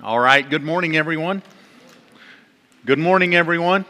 [0.00, 1.42] All right, good morning, everyone.
[2.86, 3.84] Good morning, everyone.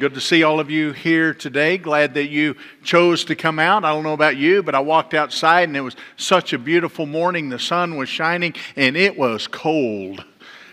[0.00, 1.76] Good to see all of you here today.
[1.76, 3.84] Glad that you chose to come out.
[3.84, 7.04] I don't know about you, but I walked outside and it was such a beautiful
[7.04, 7.50] morning.
[7.50, 10.24] The sun was shining and it was cold.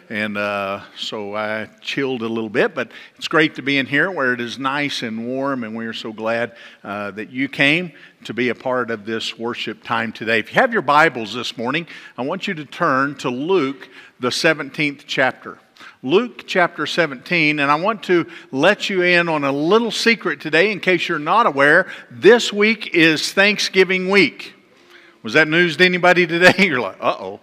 [0.10, 4.10] And uh, so I chilled a little bit, but it's great to be in here
[4.10, 7.92] where it is nice and warm, and we are so glad uh, that you came
[8.24, 10.40] to be a part of this worship time today.
[10.40, 13.90] If you have your Bibles this morning, I want you to turn to Luke,
[14.22, 15.60] the 17th chapter.
[16.02, 20.72] Luke chapter 17, and I want to let you in on a little secret today
[20.72, 21.88] in case you're not aware.
[22.10, 24.54] This week is Thanksgiving week.
[25.22, 26.54] Was that news to anybody today?
[26.66, 27.40] You're like, uh oh.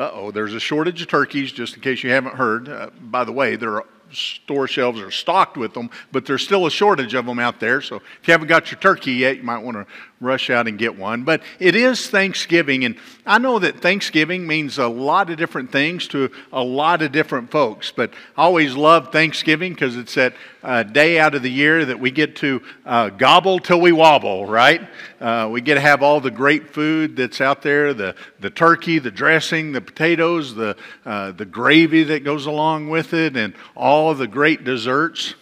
[0.00, 2.70] Uh oh, there's a shortage of turkeys, just in case you haven't heard.
[2.70, 6.64] Uh, by the way, there are store shelves are stocked with them, but there's still
[6.64, 7.82] a shortage of them out there.
[7.82, 9.86] So if you haven't got your turkey yet, you might want to
[10.20, 11.24] rush out and get one.
[11.24, 16.06] But it is Thanksgiving, and I know that Thanksgiving means a lot of different things
[16.08, 17.90] to a lot of different folks.
[17.90, 21.98] But I always love Thanksgiving because it's that uh, day out of the year that
[21.98, 24.86] we get to uh, gobble till we wobble, right?
[25.22, 28.98] Uh, we get to have all the great food that's out there the, the turkey,
[28.98, 34.14] the dressing, the potatoes, the, uh, the gravy that goes along with it, and all
[34.14, 35.34] the great desserts.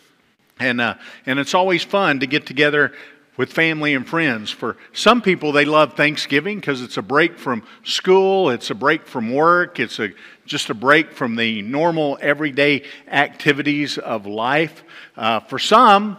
[0.60, 0.94] And, uh,
[1.26, 2.92] and it's always fun to get together
[3.38, 4.50] with family and friends.
[4.50, 9.06] For some people, they love Thanksgiving because it's a break from school, it's a break
[9.06, 10.10] from work, it's a,
[10.44, 14.82] just a break from the normal everyday activities of life.
[15.16, 16.18] Uh, for some,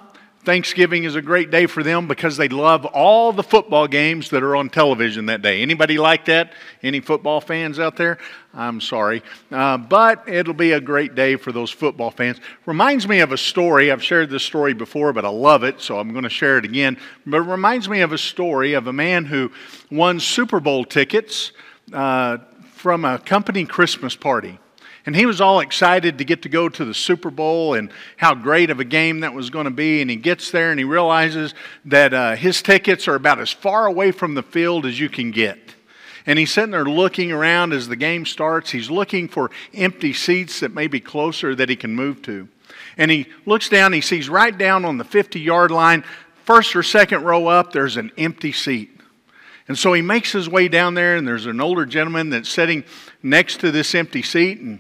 [0.50, 4.42] Thanksgiving is a great day for them because they love all the football games that
[4.42, 5.62] are on television that day.
[5.62, 6.54] Anybody like that?
[6.82, 8.18] Any football fans out there?
[8.56, 9.22] I'm sorry.
[9.52, 12.40] Uh, but it'll be a great day for those football fans.
[12.66, 13.92] Reminds me of a story.
[13.92, 16.66] I've shared this story before, but I love it, so I'm going to share it
[16.66, 16.98] again.
[17.28, 19.52] But it reminds me of a story of a man who
[19.92, 21.52] won Super Bowl tickets
[21.94, 22.40] uh,
[22.72, 24.58] from a company Christmas party.
[25.10, 28.36] And he was all excited to get to go to the Super Bowl and how
[28.36, 30.02] great of a game that was going to be.
[30.02, 33.88] And he gets there and he realizes that uh, his tickets are about as far
[33.88, 35.58] away from the field as you can get.
[36.28, 38.70] And he's sitting there looking around as the game starts.
[38.70, 42.48] He's looking for empty seats that may be closer that he can move to.
[42.96, 46.04] And he looks down, he sees right down on the 50 yard line,
[46.46, 48.92] first or second row up, there's an empty seat.
[49.68, 52.84] And so he makes his way down there, and there's an older gentleman that's sitting
[53.24, 54.60] next to this empty seat.
[54.60, 54.80] And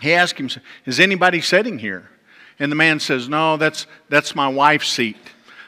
[0.00, 0.50] he asked him,
[0.84, 2.10] Is anybody sitting here?
[2.58, 5.16] And the man says, No, that's, that's my wife's seat.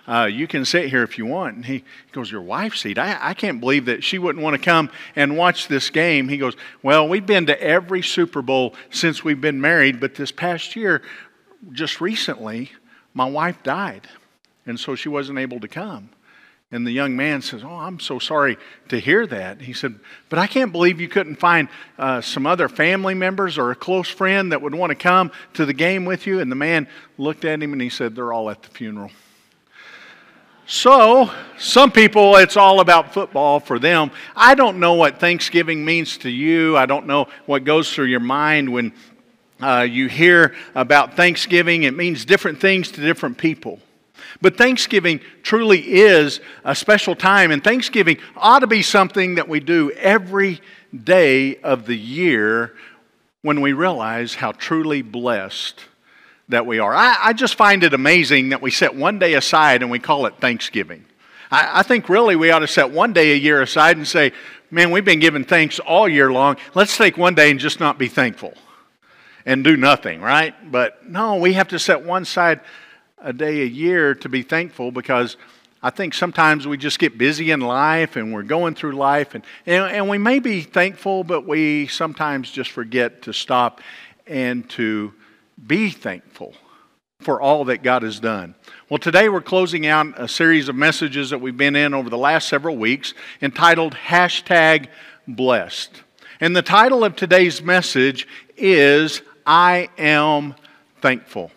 [0.07, 1.57] Uh, you can sit here if you want.
[1.57, 2.99] And he goes, Your wife's seat?
[2.99, 6.29] I, I can't believe that she wouldn't want to come and watch this game.
[6.29, 10.33] He goes, Well, we've been to every Super Bowl since we've been married, but this
[10.33, 11.03] past year,
[11.73, 12.73] just recently,
[13.15, 14.09] my wife died.
[14.67, 16.11] And so she wasn't able to come.
[16.71, 18.59] And the young man says, Oh, I'm so sorry
[18.89, 19.63] to hear that.
[19.63, 19.99] He said,
[20.29, 21.69] But I can't believe you couldn't find
[21.99, 25.65] uh, some other family members or a close friend that would want to come to
[25.65, 26.41] the game with you.
[26.41, 26.87] And the man
[27.17, 29.11] looked at him and he said, They're all at the funeral.
[30.67, 34.11] So, some people, it's all about football for them.
[34.37, 36.77] I don't know what Thanksgiving means to you.
[36.77, 38.93] I don't know what goes through your mind when
[39.63, 41.85] uh, you hear about Thanksgiving.
[41.85, 43.81] It means different things to different people.
[44.41, 49.61] But Thanksgiving truly is a special time, and Thanksgiving ought to be something that we
[49.61, 50.61] do every
[50.93, 52.75] day of the year
[53.43, 55.81] when we realize how truly blessed
[56.49, 56.95] that we are.
[56.95, 60.27] I, I just find it amazing that we set one day aside and we call
[60.27, 61.05] it Thanksgiving.
[61.51, 64.33] I, I think really we ought to set one day a year aside and say,
[64.71, 66.57] man, we've been giving thanks all year long.
[66.75, 68.55] Let's take one day and just not be thankful
[69.45, 70.55] and do nothing, right?
[70.71, 72.61] But no, we have to set one side
[73.21, 75.37] a day a year to be thankful because
[75.83, 79.45] I think sometimes we just get busy in life and we're going through life and,
[79.65, 83.81] and, and, we may be thankful, but we sometimes just forget to stop
[84.27, 85.15] and to
[85.67, 86.55] be thankful
[87.21, 88.55] for all that God has done.
[88.89, 92.19] Well, today we're closing out a series of messages that we've been in over the
[92.19, 94.89] last several weeks entitled Hashtag
[95.27, 96.03] Blessed.
[96.41, 98.27] And the title of today's message
[98.57, 100.55] is I Am
[101.01, 101.51] Thankful.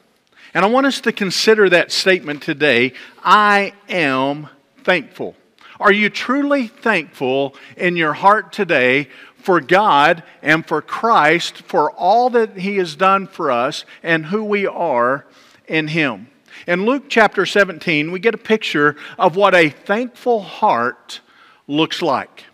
[0.54, 2.94] And I want us to consider that statement today
[3.24, 4.50] I am
[4.84, 5.36] thankful.
[5.80, 9.08] Are you truly thankful in your heart today
[9.38, 14.44] for God and for Christ for all that He has done for us and who
[14.44, 15.26] we are
[15.68, 16.28] in Him?
[16.68, 21.22] In Luke chapter 17, we get a picture of what a thankful heart
[21.68, 22.46] looks like.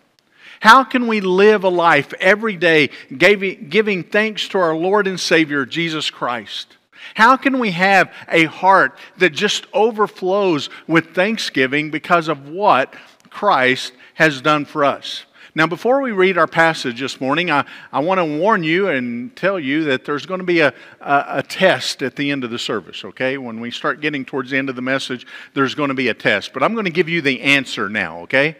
[0.60, 5.66] How can we live a life every day giving thanks to our Lord and Savior,
[5.66, 6.77] Jesus Christ?
[7.14, 12.94] How can we have a heart that just overflows with thanksgiving because of what
[13.30, 15.24] Christ has done for us?
[15.58, 19.34] Now, before we read our passage this morning, I, I want to warn you and
[19.34, 22.50] tell you that there's going to be a, a, a, test at the end of
[22.50, 23.38] the service, okay?
[23.38, 26.14] When we start getting towards the end of the message, there's going to be a
[26.14, 26.52] test.
[26.52, 28.56] But I'm going to give you the answer now, okay?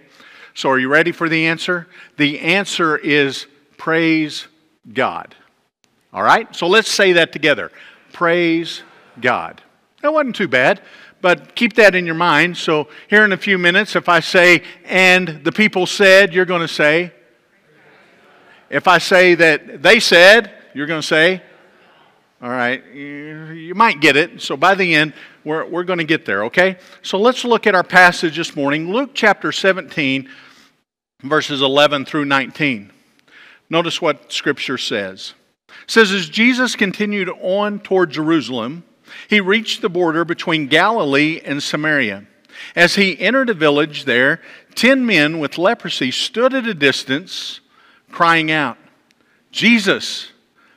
[0.55, 1.87] So, are you ready for the answer?
[2.17, 3.47] The answer is
[3.77, 4.49] praise
[4.93, 5.37] God.
[6.13, 6.53] All right?
[6.57, 7.71] So, let's say that together.
[8.19, 8.83] Praise
[9.21, 9.63] God.
[10.03, 10.83] That wasn't too bad.
[11.21, 12.57] But keep that in your mind.
[12.57, 16.63] So, here in a few minutes, if I say, and the people said, you're going
[16.63, 17.13] to say,
[18.71, 21.41] if I say that they said, you're going to say,
[22.43, 24.43] all right, you might get it.
[24.43, 25.13] So, by the end,
[25.45, 26.77] we're, we're going to get there, okay?
[27.03, 30.29] So, let's look at our passage this morning Luke chapter 17,
[31.23, 32.91] verses 11 through 19.
[33.71, 35.35] Notice what Scripture says.
[35.69, 38.85] It says, As Jesus continued on toward Jerusalem,
[39.29, 42.25] he reached the border between Galilee and Samaria.
[42.75, 44.41] As he entered a village there,
[44.75, 47.61] ten men with leprosy stood at a distance,
[48.11, 48.77] crying out,
[49.51, 50.33] Jesus,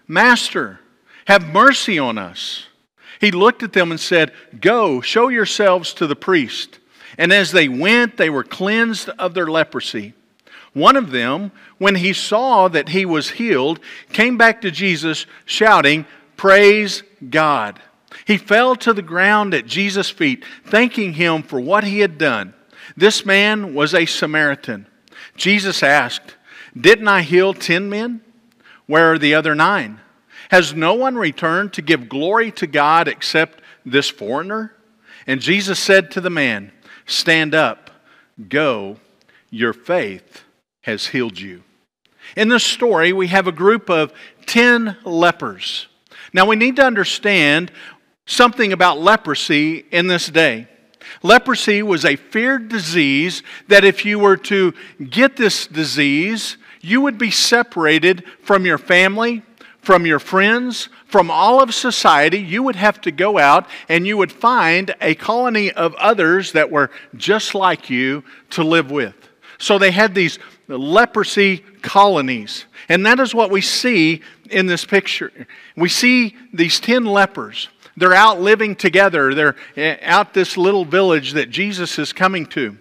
[0.07, 0.79] Master,
[1.25, 2.67] have mercy on us.
[3.19, 6.79] He looked at them and said, Go, show yourselves to the priest.
[7.17, 10.13] And as they went, they were cleansed of their leprosy.
[10.73, 13.79] One of them, when he saw that he was healed,
[14.13, 16.05] came back to Jesus, shouting,
[16.37, 17.81] Praise God.
[18.25, 22.53] He fell to the ground at Jesus' feet, thanking him for what he had done.
[22.95, 24.87] This man was a Samaritan.
[25.35, 26.35] Jesus asked,
[26.79, 28.21] Didn't I heal ten men?
[28.85, 29.99] Where are the other nine?
[30.49, 34.73] Has no one returned to give glory to God except this foreigner?
[35.27, 36.71] And Jesus said to the man,
[37.05, 37.91] Stand up,
[38.49, 38.97] go,
[39.49, 40.43] your faith
[40.81, 41.63] has healed you.
[42.35, 44.13] In this story, we have a group of
[44.45, 45.87] 10 lepers.
[46.33, 47.71] Now, we need to understand
[48.25, 50.67] something about leprosy in this day.
[51.23, 54.73] Leprosy was a feared disease that if you were to
[55.09, 59.43] get this disease, you would be separated from your family,
[59.81, 62.39] from your friends, from all of society.
[62.39, 66.71] You would have to go out and you would find a colony of others that
[66.71, 69.15] were just like you to live with.
[69.57, 70.39] So they had these
[70.77, 72.65] leprosy colonies.
[72.89, 75.31] And that is what we see in this picture.
[75.75, 77.69] We see these 10 lepers.
[77.97, 79.33] They're out living together.
[79.33, 82.77] They're eh, out this little village that Jesus is coming to.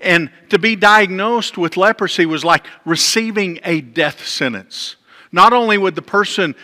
[0.00, 4.96] And to be diagnosed with leprosy was like receiving a death sentence.
[5.30, 6.54] Not only would the person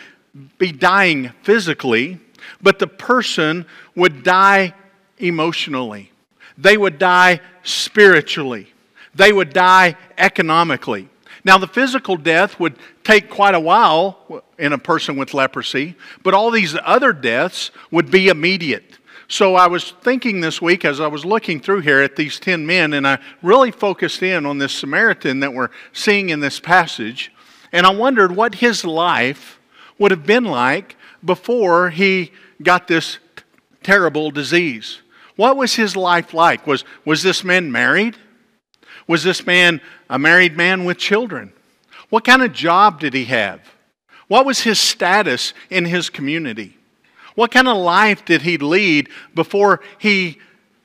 [0.57, 2.19] be dying physically,
[2.61, 3.65] but the person
[3.95, 4.73] would die
[5.17, 6.11] emotionally.
[6.57, 8.67] They would die spiritually.
[9.15, 11.09] They would die economically.
[11.43, 16.33] Now, the physical death would take quite a while in a person with leprosy, but
[16.33, 18.97] all these other deaths would be immediate.
[19.27, 22.65] So I was thinking this week as I was looking through here at these 10
[22.65, 27.31] men, and I really focused in on this Samaritan that we're seeing in this passage,
[27.71, 29.59] and I wondered what his life
[29.99, 32.31] would have been like before he
[32.63, 33.19] got this
[33.83, 35.01] terrible disease.
[35.35, 36.65] What was his life like?
[36.65, 38.17] Was, was this man married?
[39.09, 41.51] Was this man a married man with children?
[42.09, 43.59] What kind of job did he have?
[44.27, 46.77] What was his status in his community?
[47.33, 50.37] What kind of life did he lead before he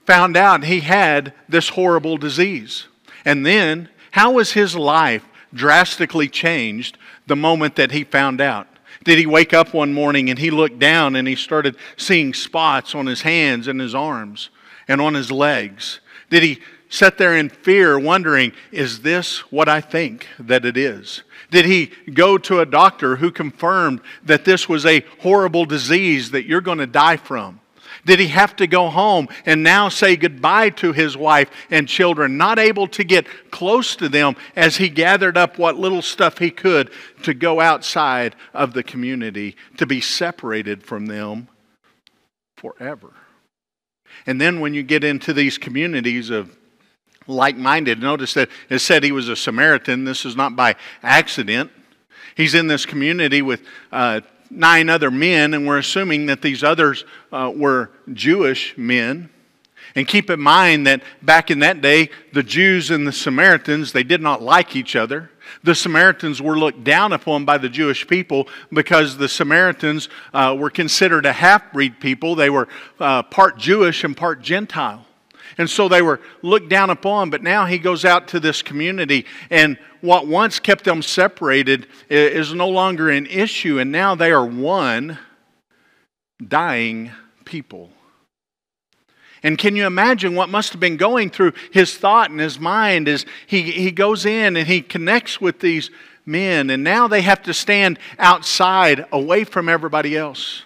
[0.06, 2.86] found out he had this horrible disease?
[3.26, 6.96] And then, how was his life drastically changed
[7.26, 8.66] the moment that he found out?
[9.04, 12.94] Did he wake up one morning and he looked down and he started seeing spots
[12.94, 14.48] on his hands and his arms
[14.88, 16.00] and on his legs?
[16.30, 16.60] Did he
[16.94, 21.24] sat there in fear, wondering, is this what I think that it is?
[21.50, 26.46] Did he go to a doctor who confirmed that this was a horrible disease that
[26.46, 27.60] you're going to die from?
[28.06, 32.36] Did he have to go home and now say goodbye to his wife and children,
[32.36, 36.52] not able to get close to them as he gathered up what little stuff he
[36.52, 36.90] could
[37.22, 41.48] to go outside of the community, to be separated from them
[42.56, 43.14] forever?
[44.26, 46.56] And then when you get into these communities of
[47.26, 48.00] like minded.
[48.00, 50.04] Notice that it said he was a Samaritan.
[50.04, 51.70] This is not by accident.
[52.36, 53.62] He's in this community with
[53.92, 59.30] uh, nine other men, and we're assuming that these others uh, were Jewish men.
[59.96, 64.02] And keep in mind that back in that day, the Jews and the Samaritans, they
[64.02, 65.30] did not like each other.
[65.62, 70.70] The Samaritans were looked down upon by the Jewish people because the Samaritans uh, were
[70.70, 72.34] considered a half breed people.
[72.34, 75.06] They were uh, part Jewish and part Gentile.
[75.56, 79.26] And so they were looked down upon, but now he goes out to this community,
[79.50, 84.44] and what once kept them separated is no longer an issue, and now they are
[84.44, 85.18] one
[86.46, 87.12] dying
[87.44, 87.90] people.
[89.42, 93.08] And can you imagine what must have been going through his thought and his mind
[93.08, 95.90] as he, he goes in and he connects with these
[96.26, 100.62] men, and now they have to stand outside away from everybody else.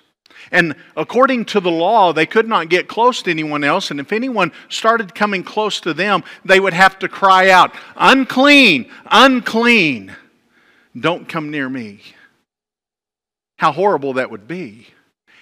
[0.51, 3.91] And according to the law, they could not get close to anyone else.
[3.91, 8.91] And if anyone started coming close to them, they would have to cry out, Unclean,
[9.11, 10.15] unclean,
[10.99, 12.01] don't come near me.
[13.59, 14.89] How horrible that would be.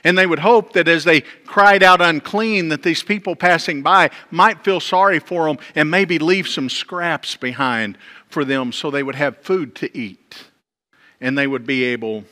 [0.05, 4.11] And they would hope that as they cried out unclean, that these people passing by
[4.31, 7.99] might feel sorry for them and maybe leave some scraps behind
[8.29, 10.45] for them so they would have food to eat
[11.21, 12.25] and they would be able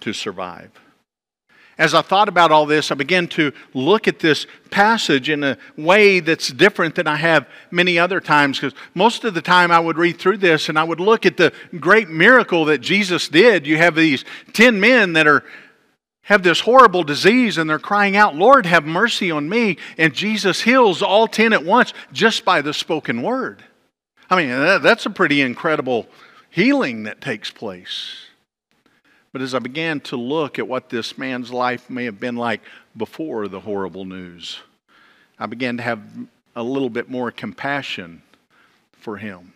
[0.00, 0.70] to survive.
[1.76, 5.58] As I thought about all this, I began to look at this passage in a
[5.76, 9.80] way that's different than I have many other times because most of the time I
[9.80, 13.66] would read through this and I would look at the great miracle that Jesus did.
[13.66, 15.44] You have these 10 men that are
[16.24, 19.76] have this horrible disease and they're crying out, Lord, have mercy on me.
[19.98, 23.62] And Jesus heals all 10 at once just by the spoken word.
[24.30, 24.48] I mean,
[24.82, 26.06] that's a pretty incredible
[26.48, 28.26] healing that takes place.
[29.34, 32.60] But as I began to look at what this man's life may have been like
[32.96, 34.60] before the horrible news,
[35.40, 36.00] I began to have
[36.54, 38.22] a little bit more compassion
[38.92, 39.52] for him.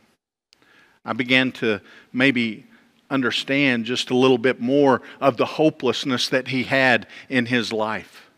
[1.05, 1.81] I began to
[2.13, 2.67] maybe
[3.09, 8.29] understand just a little bit more of the hopelessness that he had in his life.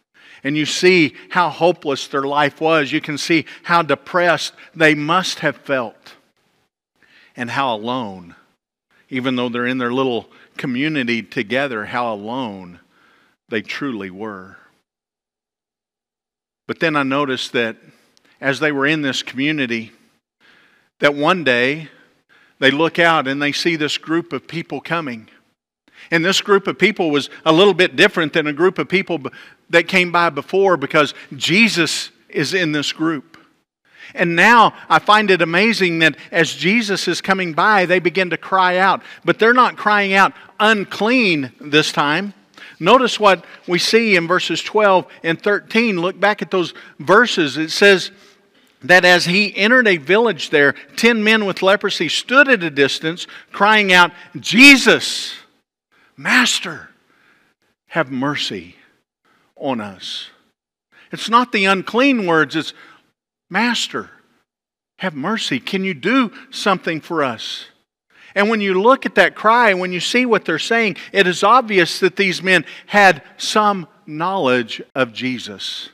[0.45, 2.93] And you see how hopeless their life was.
[2.93, 6.17] You can see how depressed they must have felt
[7.35, 8.35] and how alone,
[9.09, 10.29] even though they're in their little
[10.61, 12.81] community together, how alone
[13.49, 14.59] they truly were.
[16.69, 17.79] But then I noticed that
[18.43, 19.91] as they were in this community,
[20.99, 21.89] that one day
[22.59, 25.31] they look out and they see this group of people coming.
[26.11, 29.19] And this group of people was a little bit different than a group of people
[29.71, 33.30] that came by before because Jesus is in this group.
[34.15, 38.37] And now I find it amazing that as Jesus is coming by, they begin to
[38.37, 39.03] cry out.
[39.25, 42.35] But they're not crying out unclean this time.
[42.79, 46.01] Notice what we see in verses 12 and 13.
[46.01, 47.57] Look back at those verses.
[47.57, 48.11] It says,
[48.83, 53.27] that as he entered a village there, ten men with leprosy stood at a distance,
[53.53, 55.35] crying out, Jesus,
[56.17, 56.89] Master,
[57.89, 58.77] have mercy
[59.57, 60.31] on us.
[61.13, 62.73] It's not the unclean words, it's
[63.51, 64.09] Master,
[64.99, 65.59] have mercy.
[65.61, 67.67] Can you do something for us?
[68.35, 71.43] And when you look at that cry, when you see what they're saying, it is
[71.43, 75.89] obvious that these men had some knowledge of Jesus.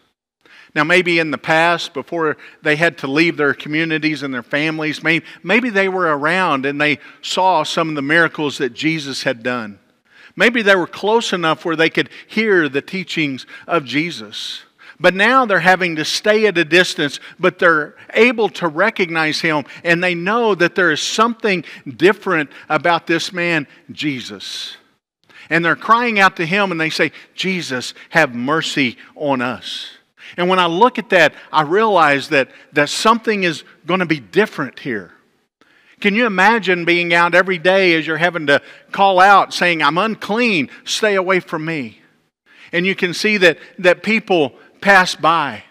[0.74, 5.02] Now, maybe in the past, before they had to leave their communities and their families,
[5.02, 9.78] maybe, they were around and they saw some of the miracles that Jesus had done.
[10.36, 14.64] Maybe they were close enough where they could hear the teachings of Jesus.
[14.98, 19.64] But now they're having to stay at a distance, but they're able to recognize him,
[19.84, 21.64] and they know that there is something
[21.96, 24.76] different about this man, Jesus.
[25.50, 29.90] And they're crying out to him, and they say, Jesus, have mercy on us.
[30.36, 34.18] And when I look at that, I realize that, that something is going to be
[34.18, 35.12] different here.
[36.00, 38.60] Can you imagine being out every day as you're having to
[38.92, 42.00] call out saying, I'm unclean, stay away from me?
[42.72, 45.64] And you can see that, that people pass by.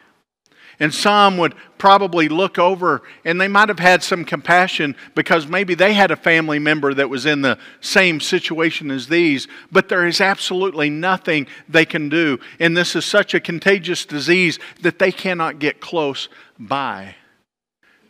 [0.80, 5.74] And some would probably look over and they might have had some compassion because maybe
[5.74, 10.06] they had a family member that was in the same situation as these, but there
[10.06, 12.40] is absolutely nothing they can do.
[12.60, 16.28] And this is such a contagious disease that they cannot get close
[16.60, 17.16] by.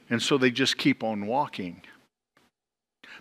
[0.09, 1.81] And so they just keep on walking.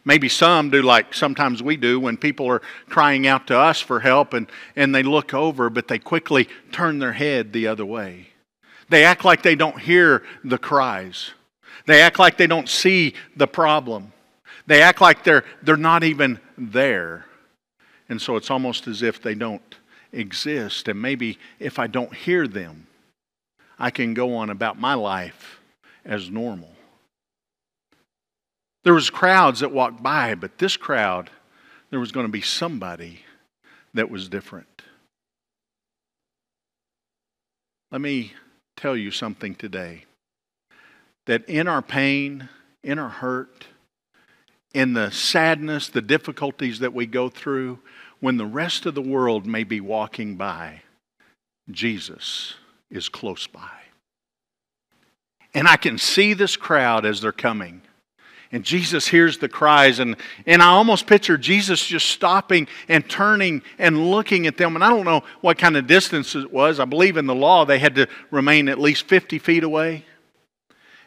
[0.04, 4.00] Maybe some do like sometimes we do when people are crying out to us for
[4.00, 8.28] help and, and they look over, but they quickly turn their head the other way.
[8.90, 11.30] They act like they don't hear the cries.
[11.86, 14.12] They act like they don't see the problem.
[14.66, 17.26] They act like they're, they're not even there.
[18.08, 19.62] And so it's almost as if they don't
[20.12, 20.88] exist.
[20.88, 22.86] And maybe if I don't hear them,
[23.78, 25.60] I can go on about my life
[26.04, 26.70] as normal.
[28.84, 31.30] There was crowds that walked by, but this crowd,
[31.90, 33.20] there was going to be somebody
[33.94, 34.82] that was different.
[37.90, 38.34] Let me
[38.76, 40.04] tell you something today
[41.26, 42.48] that in our pain,
[42.82, 43.66] in our hurt,
[44.74, 47.78] in the sadness, the difficulties that we go through,
[48.20, 50.82] when the rest of the world may be walking by,
[51.70, 52.54] Jesus
[52.90, 53.70] is close by.
[55.54, 57.82] And I can see this crowd as they're coming.
[58.54, 60.14] And Jesus hears the cries, and,
[60.46, 64.76] and I almost picture Jesus just stopping and turning and looking at them.
[64.76, 66.78] And I don't know what kind of distance it was.
[66.78, 70.04] I believe in the law they had to remain at least 50 feet away.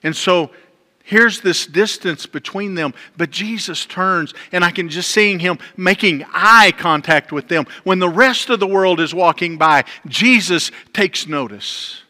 [0.03, 0.51] And so
[1.05, 6.25] here's this distance between them, but Jesus turns, and I can just seeing him making
[6.33, 7.65] eye contact with them.
[7.85, 12.01] When the rest of the world is walking by, Jesus takes notice.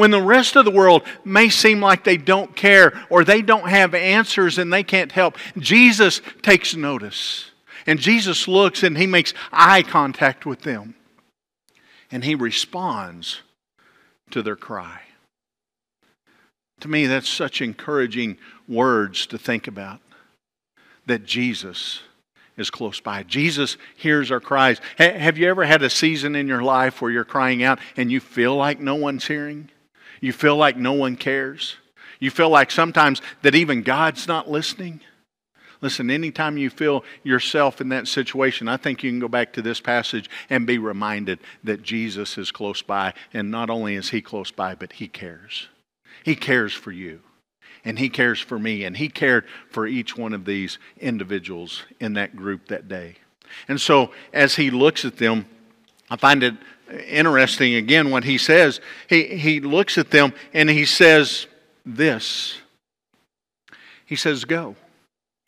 [0.00, 3.68] When the rest of the world may seem like they don't care or they don't
[3.68, 7.50] have answers and they can't help, Jesus takes notice.
[7.86, 10.94] And Jesus looks and he makes eye contact with them.
[12.10, 13.42] And he responds
[14.30, 15.02] to their cry.
[16.80, 20.00] To me, that's such encouraging words to think about
[21.04, 22.00] that Jesus
[22.56, 23.22] is close by.
[23.24, 24.80] Jesus hears our cries.
[24.96, 28.18] have you ever had a season in your life where you're crying out and you
[28.18, 29.68] feel like no one's hearing?
[30.20, 31.76] You feel like no one cares?
[32.18, 35.00] You feel like sometimes that even God's not listening?
[35.82, 39.62] Listen, anytime you feel yourself in that situation, I think you can go back to
[39.62, 43.14] this passage and be reminded that Jesus is close by.
[43.32, 45.68] And not only is He close by, but He cares.
[46.22, 47.20] He cares for you.
[47.82, 48.84] And He cares for me.
[48.84, 53.14] And He cared for each one of these individuals in that group that day.
[53.66, 55.46] And so as He looks at them,
[56.10, 56.54] I find it
[56.90, 58.80] interesting again what He says.
[59.08, 61.46] He, he looks at them and He says
[61.84, 62.58] this
[64.06, 64.76] He says, Go.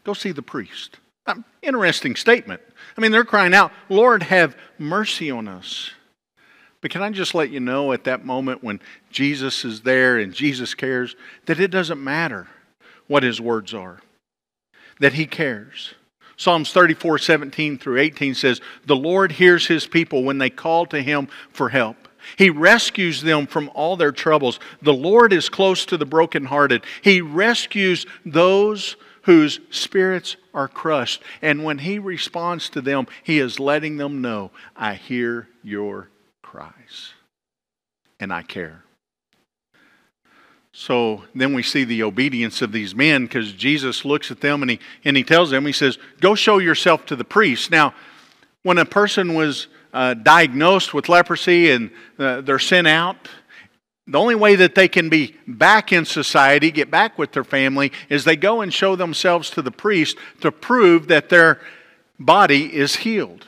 [0.05, 0.99] Go see the priest.
[1.27, 2.61] Um, interesting statement.
[2.97, 5.93] I mean, they're crying out, Lord, have mercy on us.
[6.81, 8.81] But can I just let you know at that moment when
[9.11, 11.15] Jesus is there and Jesus cares
[11.47, 12.49] that it doesn't matter
[13.07, 14.01] what his words are,
[14.99, 15.95] that he cares.
[16.37, 21.03] Psalms 34 17 through 18 says, The Lord hears his people when they call to
[21.03, 21.97] him for help.
[22.37, 24.61] He rescues them from all their troubles.
[24.81, 26.85] The Lord is close to the brokenhearted.
[27.03, 31.23] He rescues those whose spirits are crushed.
[31.41, 36.09] And when he responds to them, he is letting them know, I hear your
[36.43, 37.13] cries
[38.21, 38.85] and I care.
[40.73, 44.71] So then we see the obedience of these men because Jesus looks at them and
[44.71, 47.71] he, and he tells them, He says, Go show yourself to the priest.
[47.71, 47.95] Now,
[48.63, 53.29] when a person was uh, diagnosed with leprosy and uh, they're sent out,
[54.07, 57.93] the only way that they can be back in society, get back with their family,
[58.09, 61.61] is they go and show themselves to the priest to prove that their
[62.19, 63.47] body is healed.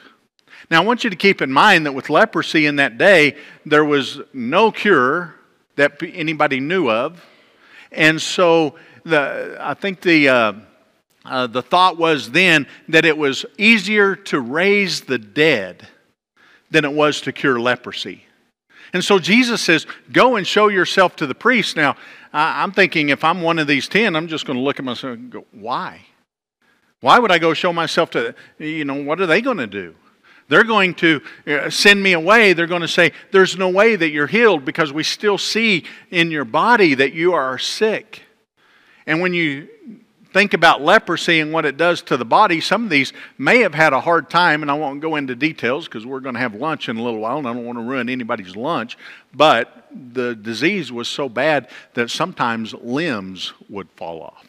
[0.70, 3.84] Now, I want you to keep in mind that with leprosy in that day, there
[3.84, 5.34] was no cure
[5.76, 7.24] that anybody knew of.
[7.92, 10.52] And so the, I think the, uh,
[11.24, 15.88] uh, the thought was then that it was easier to raise the dead
[16.70, 18.24] than it was to cure leprosy.
[18.92, 21.76] And so Jesus says, Go and show yourself to the priest.
[21.76, 21.96] Now,
[22.32, 25.14] I'm thinking if I'm one of these ten, I'm just going to look at myself
[25.14, 26.00] and go, Why?
[27.00, 29.94] Why would I go show myself to, you know, what are they going to do?
[30.48, 32.52] They're going to uh, send me away.
[32.52, 36.30] They're going to say, There's no way that you're healed because we still see in
[36.30, 38.22] your body that you are sick.
[39.06, 39.68] And when you
[40.34, 43.72] think about leprosy and what it does to the body, some of these may have
[43.72, 46.54] had a hard time, and I won't go into details because we're going to have
[46.54, 48.98] lunch in a little while, and I don't want to ruin anybody's lunch.
[49.32, 54.44] But the disease was so bad that sometimes limbs would fall off.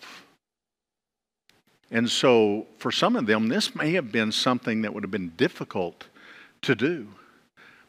[1.91, 5.33] And so, for some of them, this may have been something that would have been
[5.37, 6.05] difficult
[6.63, 7.07] to do.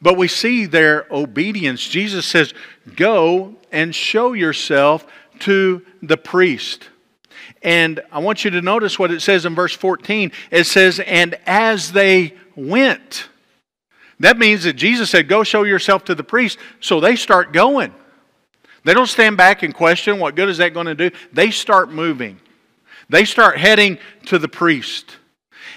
[0.03, 1.87] But we see their obedience.
[1.87, 2.53] Jesus says,
[2.95, 5.07] Go and show yourself
[5.41, 6.91] to the priest.
[7.63, 10.31] And I want you to notice what it says in verse 14.
[10.51, 13.29] It says, And as they went,
[14.21, 16.59] that means that Jesus said, Go show yourself to the priest.
[16.81, 17.95] So they start going.
[18.85, 21.11] They don't stand back and question, What good is that going to do?
[21.33, 22.41] They start moving.
[23.09, 25.17] They start heading to the priest.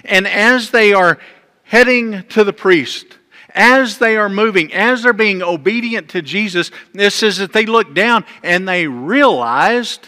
[0.03, 1.19] And as they are
[1.63, 3.05] heading to the priest,
[3.53, 7.93] as they are moving, as they're being obedient to Jesus, this says that they looked
[7.93, 10.07] down and they realized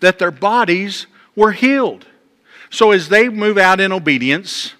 [0.00, 2.06] that their bodies were healed.
[2.70, 4.74] So as they move out in obedience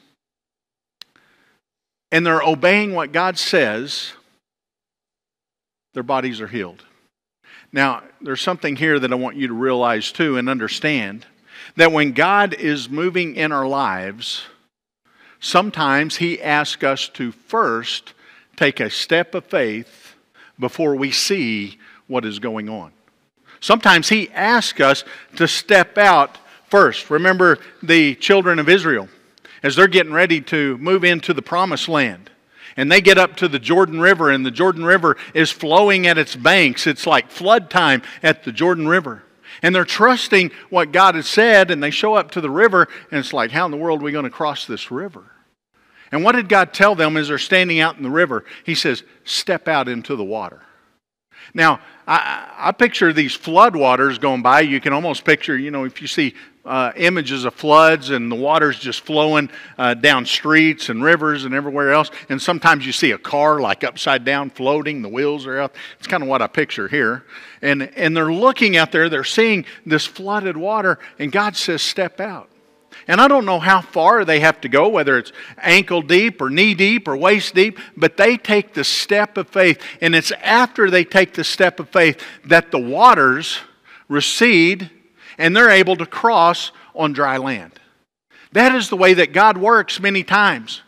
[2.12, 4.12] and they're obeying what God says,
[5.94, 6.84] their bodies are healed.
[7.72, 11.26] Now, there's something here that I want you to realize too and understand
[11.74, 14.44] that when God is moving in our lives,
[15.40, 18.14] sometimes He asks us to first
[18.56, 20.14] take a step of faith
[20.58, 22.92] before we see what is going on.
[23.60, 25.04] Sometimes He asks us
[25.36, 27.10] to step out first.
[27.10, 29.08] Remember the children of Israel
[29.62, 32.30] as they're getting ready to move into the promised land.
[32.76, 36.18] And they get up to the Jordan River, and the Jordan River is flowing at
[36.18, 36.86] its banks.
[36.86, 39.22] It's like flood time at the Jordan River.
[39.62, 43.18] And they're trusting what God has said, and they show up to the river, and
[43.18, 45.30] it's like, how in the world are we going to cross this river?
[46.12, 48.44] And what did God tell them as they're standing out in the river?
[48.64, 50.62] He says, step out into the water.
[51.54, 54.60] Now, I, I picture these flood waters going by.
[54.60, 56.34] You can almost picture, you know, if you see
[56.66, 59.48] uh, images of floods and the water's just flowing
[59.78, 62.10] uh, down streets and rivers and everywhere else.
[62.28, 65.74] And sometimes you see a car like upside down floating, the wheels are out.
[65.98, 67.24] It's kind of what I picture here.
[67.62, 72.20] And, and they're looking out there, they're seeing this flooded water, and God says, Step
[72.20, 72.50] out.
[73.08, 76.50] And I don't know how far they have to go, whether it's ankle deep or
[76.50, 79.80] knee deep or waist deep, but they take the step of faith.
[80.00, 83.58] And it's after they take the step of faith that the waters
[84.08, 84.90] recede
[85.38, 87.72] and they're able to cross on dry land.
[88.52, 90.82] That is the way that God works many times.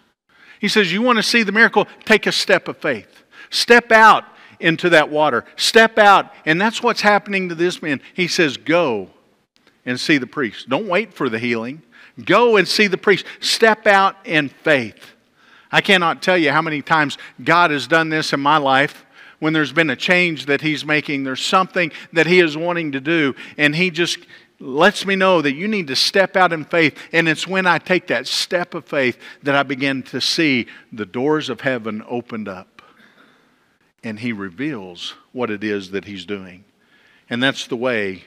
[0.61, 1.87] He says, You want to see the miracle?
[2.05, 3.25] Take a step of faith.
[3.51, 4.25] Step out
[4.61, 5.45] into that water.
[5.57, 6.33] Step out.
[6.45, 8.01] And that's what's happening to this man.
[8.15, 9.11] He says, Go
[9.85, 10.69] and see the priest.
[10.69, 11.83] Don't wait for the healing.
[12.25, 13.25] Go and see the priest.
[13.41, 15.15] Step out in faith.
[15.71, 19.05] I cannot tell you how many times God has done this in my life
[19.39, 21.25] when there's been a change that He's making.
[21.25, 24.19] There's something that He is wanting to do, and He just
[24.61, 26.99] lets me know that you need to step out in faith.
[27.13, 31.07] And it's when I take that step of faith that I begin to see the
[31.07, 32.83] doors of heaven opened up.
[34.03, 36.65] And He reveals what it is that He's doing.
[37.31, 38.25] And that's the way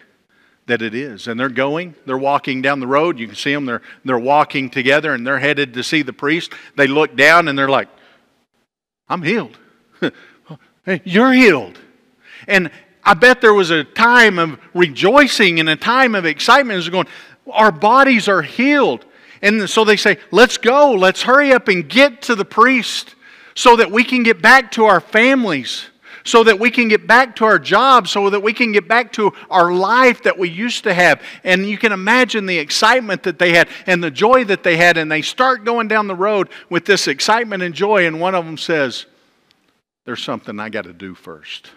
[0.68, 1.28] that it is.
[1.28, 3.20] And they're going, they're walking down the road.
[3.20, 6.54] You can see them, they're, they're walking together and they're headed to see the priest.
[6.76, 7.90] They look down and they're like,
[9.10, 9.58] I'm healed.
[11.04, 11.80] you're healed.
[12.48, 12.72] And
[13.04, 17.08] I bet there was a time of rejoicing and a time of excitement as going,
[17.52, 19.06] our bodies are healed.
[19.42, 23.16] And so they say, let's go, let's hurry up and get to the priest
[23.56, 25.88] so that we can get back to our families,
[26.24, 29.12] so that we can get back to our jobs, so that we can get back
[29.14, 31.22] to our life that we used to have.
[31.44, 34.98] And you can imagine the excitement that they had and the joy that they had.
[34.98, 38.06] And they start going down the road with this excitement and joy.
[38.06, 39.08] And one of them says,
[40.06, 41.72] There's something I got to do first.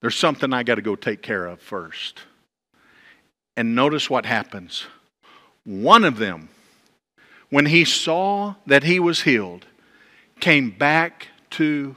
[0.00, 2.20] There's something I got to go take care of first.
[3.56, 4.86] And notice what happens.
[5.64, 6.48] One of them,
[7.50, 9.66] when he saw that he was healed,
[10.38, 11.96] came back to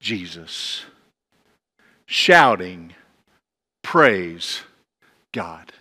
[0.00, 0.84] Jesus,
[2.06, 2.94] shouting,
[3.82, 4.62] Praise
[5.32, 5.72] God.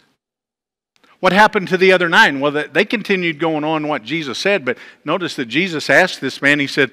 [1.19, 2.39] What happened to the other nine?
[2.39, 6.59] Well, they continued going on what Jesus said, but notice that Jesus asked this man,
[6.59, 6.91] He said,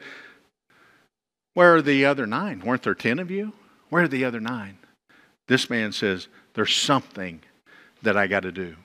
[1.54, 2.60] Where are the other nine?
[2.60, 3.52] Weren't there ten of you?
[3.88, 4.78] Where are the other nine?
[5.46, 7.40] This man says, There's something
[8.02, 8.76] that I got to do.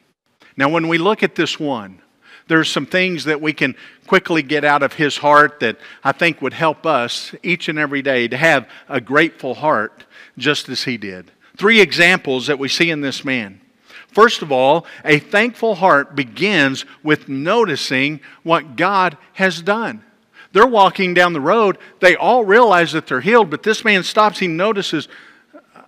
[0.55, 2.01] Now, when we look at this one,
[2.47, 3.75] there's some things that we can
[4.07, 8.01] quickly get out of his heart that I think would help us each and every
[8.01, 10.05] day to have a grateful heart
[10.37, 11.31] just as he did.
[11.57, 13.61] Three examples that we see in this man.
[14.07, 20.03] First of all, a thankful heart begins with noticing what God has done.
[20.51, 21.77] They're walking down the road.
[21.99, 24.39] They all realize that they're healed, but this man stops.
[24.39, 25.07] He notices,
[25.53, 25.81] uh,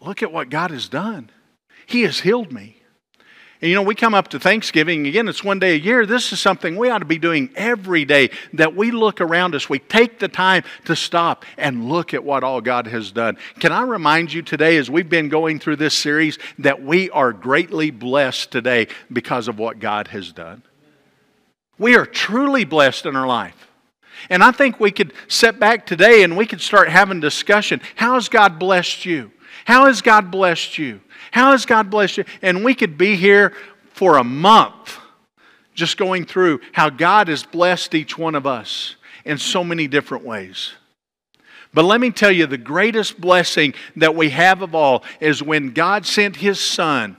[0.00, 1.30] look at what God has done.
[1.86, 2.78] He has healed me.
[3.60, 6.06] And you know, we come up to Thanksgiving, again, it's one day a year.
[6.06, 9.68] This is something we ought to be doing every day that we look around us.
[9.68, 13.36] We take the time to stop and look at what all God has done.
[13.58, 17.32] Can I remind you today, as we've been going through this series, that we are
[17.32, 20.62] greatly blessed today because of what God has done?
[21.78, 23.67] We are truly blessed in our life.
[24.30, 27.80] And I think we could sit back today and we could start having discussion.
[27.96, 29.30] How has God blessed you?
[29.64, 31.00] How has God blessed you?
[31.30, 32.24] How has God blessed you?
[32.42, 33.54] And we could be here
[33.92, 34.98] for a month
[35.74, 40.24] just going through how God has blessed each one of us in so many different
[40.24, 40.72] ways.
[41.72, 45.70] But let me tell you, the greatest blessing that we have of all is when
[45.70, 47.16] God sent His Son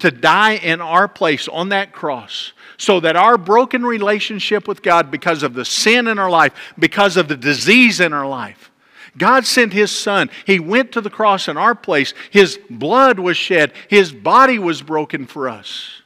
[0.00, 5.10] to die in our place on that cross so that our broken relationship with God,
[5.10, 8.70] because of the sin in our life, because of the disease in our life,
[9.16, 10.28] God sent His Son.
[10.44, 12.14] He went to the cross in our place.
[12.30, 13.72] His blood was shed.
[13.88, 16.02] His body was broken for us.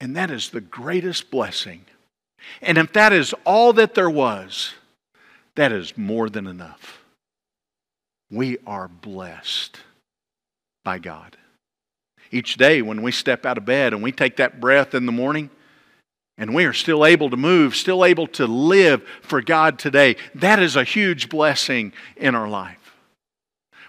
[0.00, 1.84] And that is the greatest blessing.
[2.60, 4.74] And if that is all that there was,
[5.56, 7.04] that is more than enough.
[8.30, 9.78] We are blessed
[10.84, 11.36] by God
[12.32, 15.12] each day when we step out of bed and we take that breath in the
[15.12, 15.50] morning
[16.38, 20.58] and we are still able to move, still able to live for God today, that
[20.58, 22.78] is a huge blessing in our life.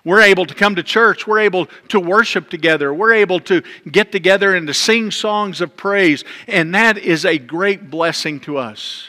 [0.05, 1.25] We're able to come to church.
[1.25, 2.93] We're able to worship together.
[2.93, 6.25] We're able to get together and to sing songs of praise.
[6.45, 9.07] And that is a great blessing to us.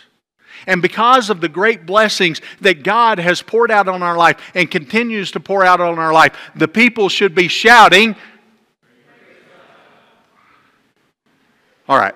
[0.66, 4.70] And because of the great blessings that God has poured out on our life and
[4.70, 8.16] continues to pour out on our life, the people should be shouting.
[11.88, 12.14] All right.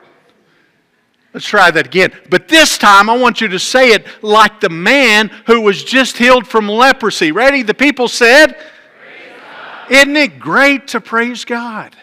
[1.35, 2.13] Let's try that again.
[2.31, 6.17] But this time I want you to say it like the man who was just
[6.17, 7.33] healed from leprosy.
[7.33, 7.63] Ready?
[7.63, 8.57] The people said,
[9.91, 11.95] Isn't it great to praise God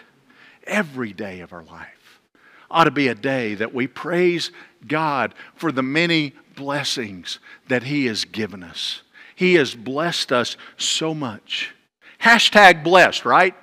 [0.66, 2.22] every day of our life?
[2.70, 4.52] Ought to be a day that we praise
[4.88, 9.02] God for the many blessings that He has given us.
[9.36, 11.74] He has blessed us so much.
[12.22, 13.56] Hashtag blessed, right?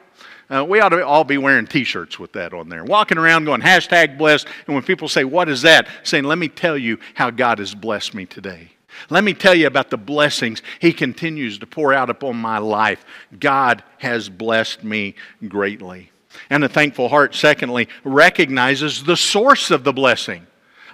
[0.53, 2.85] Uh, we ought to all be wearing t shirts with that on there.
[2.85, 4.47] Walking around going, hashtag blessed.
[4.67, 5.89] And when people say, What is that?
[6.03, 8.69] Saying, Let me tell you how God has blessed me today.
[9.09, 13.05] Let me tell you about the blessings He continues to pour out upon my life.
[13.41, 15.15] God has blessed me
[15.49, 16.11] greatly.
[16.51, 20.47] And a thankful heart, secondly, recognizes the source of the blessing.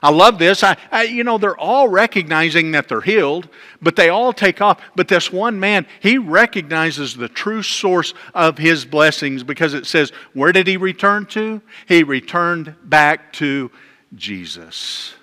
[0.03, 0.63] I love this.
[0.63, 3.49] I, I, you know, they're all recognizing that they're healed,
[3.83, 4.81] but they all take off.
[4.95, 10.13] But this one man, he recognizes the true source of his blessings because it says,
[10.35, 11.61] where did he return to?
[11.87, 13.71] He returned back to
[14.15, 15.15] Jesus.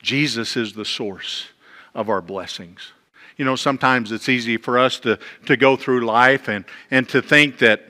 [0.00, 1.48] Jesus is the source
[1.94, 2.92] of our blessings.
[3.36, 7.22] You know, sometimes it's easy for us to, to go through life and, and to
[7.22, 7.82] think that,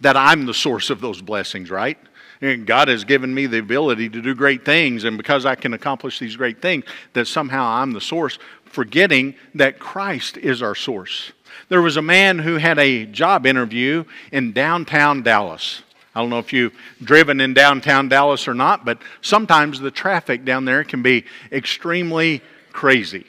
[0.00, 1.98] that I'm the source of those blessings, right?
[2.64, 6.18] God has given me the ability to do great things, and because I can accomplish
[6.18, 11.32] these great things, that somehow I'm the source, forgetting that Christ is our source.
[11.68, 15.82] There was a man who had a job interview in downtown Dallas.
[16.14, 20.44] I don't know if you've driven in downtown Dallas or not, but sometimes the traffic
[20.44, 23.26] down there can be extremely crazy.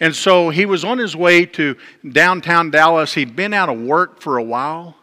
[0.00, 1.76] And so he was on his way to
[2.12, 3.14] downtown Dallas.
[3.14, 4.97] He'd been out of work for a while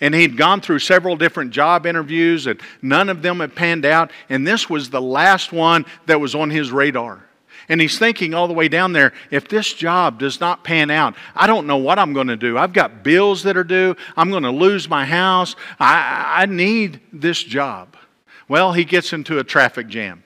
[0.00, 4.10] and he'd gone through several different job interviews, and none of them had panned out.
[4.28, 7.24] And this was the last one that was on his radar.
[7.68, 11.14] And he's thinking all the way down there if this job does not pan out,
[11.36, 12.58] I don't know what I'm going to do.
[12.58, 13.94] I've got bills that are due.
[14.16, 15.54] I'm going to lose my house.
[15.78, 17.96] I, I need this job.
[18.48, 20.24] Well, he gets into a traffic jam.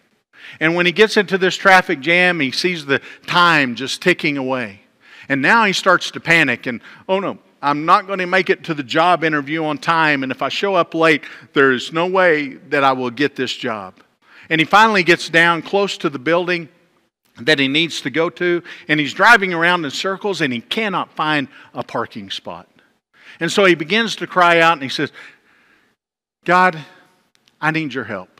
[0.58, 4.80] And when he gets into this traffic jam, he sees the time just ticking away.
[5.28, 8.64] And now he starts to panic and, oh no, I'm not going to make it
[8.64, 11.22] to the job interview on time, and if I show up late,
[11.54, 13.94] there's no way that I will get this job.
[14.50, 16.68] And he finally gets down close to the building
[17.40, 21.10] that he needs to go to, and he's driving around in circles and he cannot
[21.14, 22.68] find a parking spot.
[23.40, 25.10] And so he begins to cry out and he says,
[26.44, 26.78] God,
[27.62, 28.33] I need your help.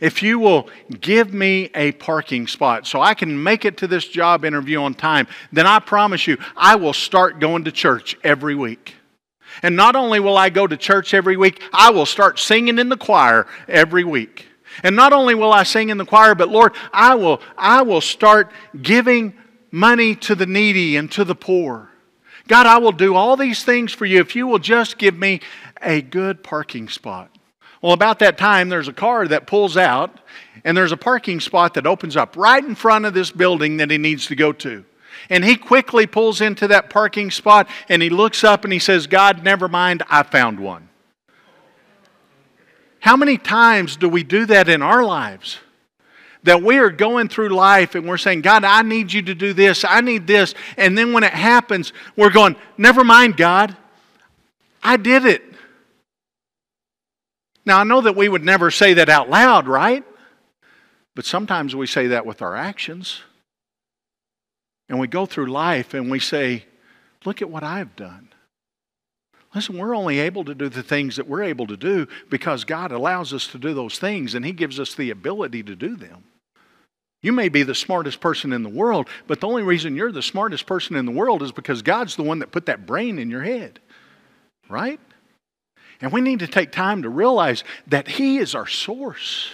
[0.00, 0.68] If you will
[1.00, 4.94] give me a parking spot so I can make it to this job interview on
[4.94, 8.94] time, then I promise you, I will start going to church every week.
[9.62, 12.88] And not only will I go to church every week, I will start singing in
[12.88, 14.46] the choir every week.
[14.82, 18.00] And not only will I sing in the choir, but Lord, I will, I will
[18.00, 18.50] start
[18.82, 19.34] giving
[19.70, 21.90] money to the needy and to the poor.
[22.48, 25.40] God, I will do all these things for you if you will just give me
[25.80, 27.30] a good parking spot.
[27.84, 30.18] Well, about that time, there's a car that pulls out,
[30.64, 33.90] and there's a parking spot that opens up right in front of this building that
[33.90, 34.86] he needs to go to.
[35.28, 39.06] And he quickly pulls into that parking spot and he looks up and he says,
[39.06, 40.88] God, never mind, I found one.
[43.00, 45.58] How many times do we do that in our lives?
[46.44, 49.52] That we are going through life and we're saying, God, I need you to do
[49.52, 50.54] this, I need this.
[50.78, 53.76] And then when it happens, we're going, never mind, God,
[54.82, 55.53] I did it.
[57.66, 60.04] Now, I know that we would never say that out loud, right?
[61.14, 63.22] But sometimes we say that with our actions.
[64.88, 66.66] And we go through life and we say,
[67.24, 68.28] Look at what I've done.
[69.54, 72.92] Listen, we're only able to do the things that we're able to do because God
[72.92, 76.24] allows us to do those things and He gives us the ability to do them.
[77.22, 80.22] You may be the smartest person in the world, but the only reason you're the
[80.22, 83.30] smartest person in the world is because God's the one that put that brain in
[83.30, 83.80] your head.
[84.68, 85.00] Right?
[86.04, 89.50] And we need to take time to realize that He is our source.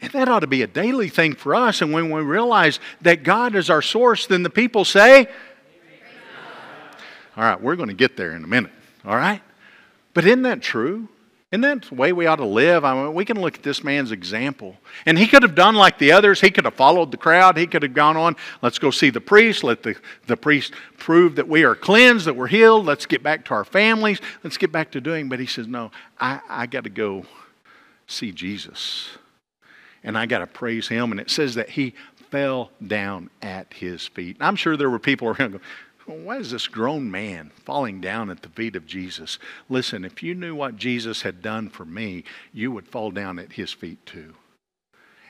[0.00, 1.82] And that ought to be a daily thing for us.
[1.82, 5.28] And when we realize that God is our source, then the people say,
[7.36, 8.72] All right, we're going to get there in a minute.
[9.04, 9.42] All right?
[10.14, 11.10] But isn't that true?
[11.52, 12.82] Isn't that the way we ought to live?
[12.82, 14.74] I mean, we can look at this man's example.
[15.04, 16.40] And he could have done like the others.
[16.40, 17.58] He could have followed the crowd.
[17.58, 19.62] He could have gone on, let's go see the priest.
[19.62, 19.94] Let the,
[20.26, 22.86] the priest prove that we are cleansed, that we're healed.
[22.86, 24.18] Let's get back to our families.
[24.42, 25.28] Let's get back to doing.
[25.28, 27.26] But he says, no, I, I got to go
[28.06, 29.10] see Jesus.
[30.02, 31.12] And I got to praise him.
[31.12, 31.94] And it says that he
[32.30, 34.38] fell down at his feet.
[34.40, 35.60] I'm sure there were people around going,
[36.06, 39.38] why is this grown man falling down at the feet of Jesus?
[39.68, 43.52] Listen, if you knew what Jesus had done for me, you would fall down at
[43.52, 44.34] his feet too.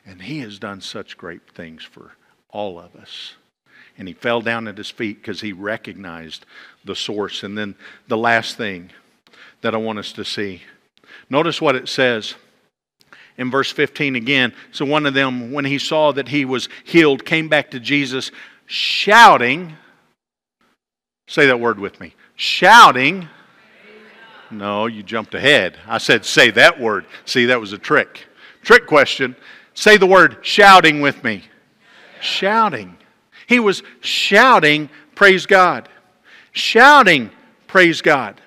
[0.04, 2.12] And he has done such great things for
[2.48, 3.35] all of us.
[3.98, 6.46] And he fell down at his feet because he recognized
[6.85, 7.42] the source.
[7.42, 7.74] And then
[8.08, 8.90] the last thing
[9.61, 10.62] that I want us to see
[11.28, 12.35] notice what it says
[13.37, 14.54] in verse 15 again.
[14.70, 18.30] So one of them, when he saw that he was healed, came back to Jesus
[18.66, 19.76] shouting.
[21.32, 22.14] Say that word with me.
[22.36, 23.26] Shouting.
[24.50, 25.78] No, you jumped ahead.
[25.86, 27.06] I said, say that word.
[27.24, 28.26] See, that was a trick.
[28.60, 29.34] Trick question.
[29.72, 31.44] Say the word shouting with me.
[32.20, 32.98] Shouting.
[33.46, 35.88] He was shouting, praise God.
[36.52, 37.30] Shouting,
[37.66, 38.38] praise God.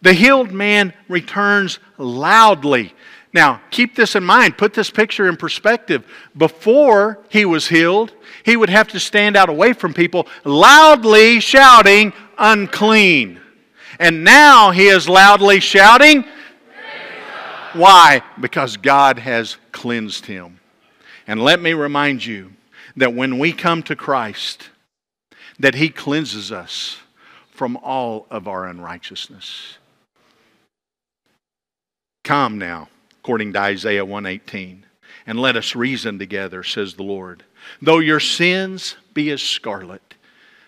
[0.00, 2.94] The healed man returns loudly.
[3.36, 4.56] Now, keep this in mind.
[4.56, 6.10] Put this picture in perspective.
[6.38, 12.14] Before he was healed, he would have to stand out away from people, loudly shouting,
[12.38, 13.38] unclean.
[14.00, 16.24] And now he is loudly shouting.
[17.74, 18.22] Why?
[18.40, 20.58] Because God has cleansed him.
[21.26, 22.52] And let me remind you
[22.96, 24.70] that when we come to Christ,
[25.58, 26.96] that he cleanses us
[27.50, 29.76] from all of our unrighteousness.
[32.24, 32.88] Come now,
[33.26, 34.86] according to Isaiah 118,
[35.26, 37.42] and let us reason together, says the Lord.
[37.82, 40.14] Though your sins be as scarlet,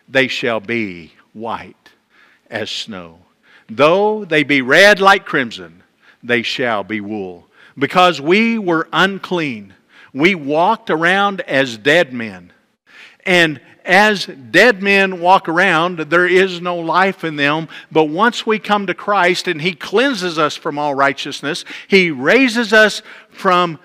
[0.09, 1.91] they shall be white
[2.51, 3.21] as snow.
[3.69, 5.85] Though they be red like crimson,
[6.21, 7.47] they shall be wool.
[7.79, 9.75] Because we were unclean,
[10.13, 12.53] we walked around as dead men.
[13.25, 17.69] And as dead men walk around, there is no life in them.
[17.91, 22.73] But once we come to Christ and He cleanses us from all righteousness, He raises
[22.73, 23.79] us from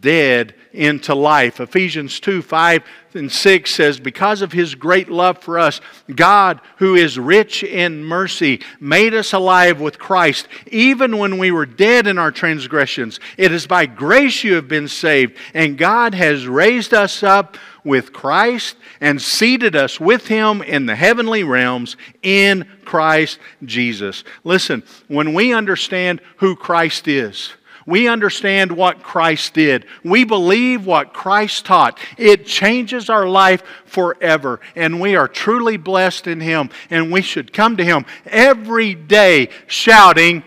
[0.00, 1.60] dead into life.
[1.60, 2.82] Ephesians 2 5
[3.14, 5.80] and 6 says, Because of his great love for us,
[6.14, 11.66] God, who is rich in mercy, made us alive with Christ, even when we were
[11.66, 13.18] dead in our transgressions.
[13.36, 17.56] It is by grace you have been saved, and God has raised us up
[17.88, 24.22] with Christ and seated us with him in the heavenly realms in Christ Jesus.
[24.44, 27.50] Listen, when we understand who Christ is,
[27.86, 29.86] we understand what Christ did.
[30.04, 31.98] We believe what Christ taught.
[32.18, 34.60] It changes our life forever.
[34.76, 36.68] And we are truly blessed in Him.
[36.90, 40.44] And we should come to Him every day shouting.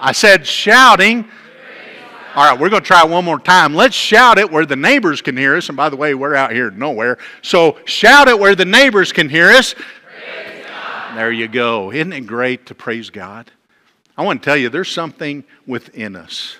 [0.00, 1.28] I said shouting.
[2.36, 3.74] All right, we're going to try one more time.
[3.74, 5.68] Let's shout it where the neighbors can hear us.
[5.68, 7.18] And by the way, we're out here nowhere.
[7.42, 9.76] So shout it where the neighbors can hear us.
[11.14, 11.92] There you go.
[11.92, 13.52] Isn't it great to praise God?
[14.16, 16.56] I want to tell you, there's something within us.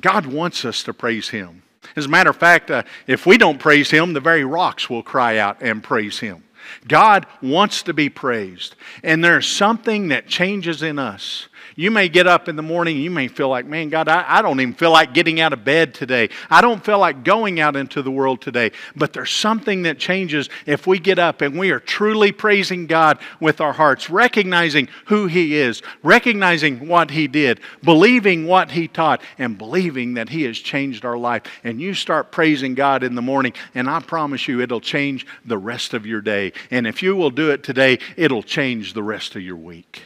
[0.00, 1.62] God wants us to praise Him.
[1.94, 5.04] As a matter of fact, uh, if we don't praise Him, the very rocks will
[5.04, 6.42] cry out and praise Him.
[6.88, 8.74] God wants to be praised.
[9.04, 13.10] And there's something that changes in us you may get up in the morning, you
[13.10, 15.92] may feel like, man, God, I, I don't even feel like getting out of bed
[15.92, 16.30] today.
[16.48, 18.72] I don't feel like going out into the world today.
[18.96, 23.18] But there's something that changes if we get up and we are truly praising God
[23.40, 29.20] with our hearts, recognizing who He is, recognizing what He did, believing what He taught,
[29.38, 31.42] and believing that He has changed our life.
[31.62, 35.58] And you start praising God in the morning, and I promise you, it'll change the
[35.58, 36.54] rest of your day.
[36.70, 40.02] And if you will do it today, it'll change the rest of your week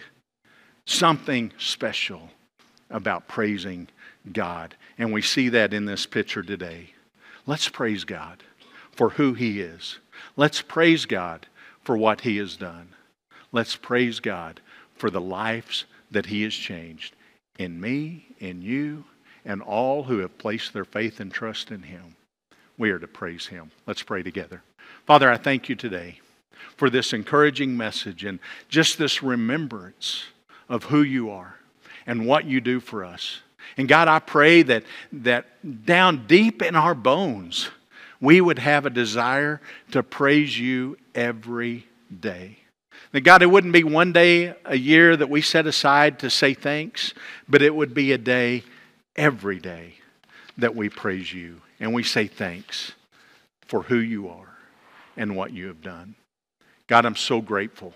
[0.91, 2.31] something special
[2.91, 3.89] about praising
[4.33, 4.75] God.
[4.99, 6.91] And we see that in this picture today.
[7.47, 8.43] Let's praise God
[8.93, 9.99] for who He is.
[10.37, 11.47] Let's praise God
[11.83, 12.91] for what He has done.
[13.53, 14.61] Let's praise God
[14.97, 17.15] for the lives that He has changed
[17.59, 19.05] in me, in you,
[19.45, 22.17] and all who have placed their faith and trust in Him.
[22.77, 23.71] We are to praise Him.
[23.87, 24.63] Let's pray together.
[25.07, 26.21] Father, I thank you today
[26.77, 30.25] for this encouraging message and just this remembrance
[30.71, 31.57] of who you are
[32.07, 33.41] and what you do for us.
[33.77, 37.69] And God, I pray that, that down deep in our bones,
[38.21, 41.87] we would have a desire to praise you every
[42.21, 42.59] day.
[43.13, 46.55] That God, it wouldn't be one day a year that we set aside to say
[46.55, 47.13] thanks,
[47.49, 48.63] but it would be a day
[49.17, 49.95] every day
[50.57, 52.93] that we praise you and we say thanks
[53.67, 54.57] for who you are
[55.17, 56.15] and what you have done.
[56.87, 57.95] God, I'm so grateful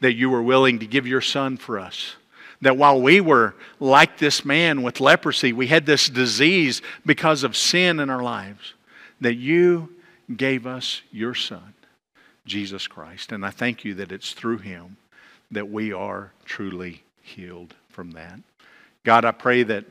[0.00, 2.16] that you were willing to give your son for us.
[2.62, 7.56] That while we were like this man with leprosy, we had this disease because of
[7.56, 8.74] sin in our lives,
[9.20, 9.94] that you
[10.34, 11.74] gave us your son,
[12.46, 13.32] Jesus Christ.
[13.32, 14.96] And I thank you that it's through him
[15.50, 18.40] that we are truly healed from that.
[19.04, 19.84] God, I pray that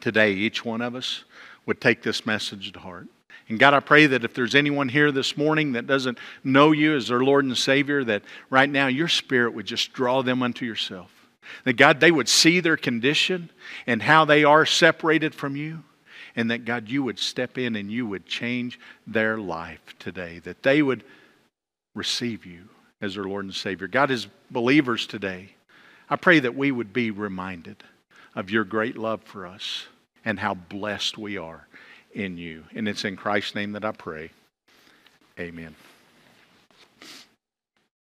[0.00, 1.24] today each one of us
[1.66, 3.06] would take this message to heart.
[3.48, 6.96] And God, I pray that if there's anyone here this morning that doesn't know you
[6.96, 10.64] as their Lord and Savior, that right now your Spirit would just draw them unto
[10.64, 11.10] yourself.
[11.64, 13.50] That God, they would see their condition
[13.86, 15.82] and how they are separated from you,
[16.34, 20.62] and that God, you would step in and you would change their life today, that
[20.62, 21.04] they would
[21.94, 22.68] receive you
[23.02, 23.88] as their Lord and Savior.
[23.88, 25.56] God, as believers today,
[26.08, 27.82] I pray that we would be reminded
[28.34, 29.86] of your great love for us
[30.24, 31.66] and how blessed we are
[32.12, 32.64] in you.
[32.74, 34.30] And it's in Christ's name that I pray.
[35.38, 35.74] Amen.